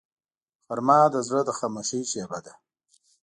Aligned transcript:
غرمه 0.65 0.99
د 1.13 1.15
زړه 1.27 1.41
د 1.45 1.49
خاموشۍ 1.57 2.01
شیبه 2.11 2.39
ده 2.45 2.53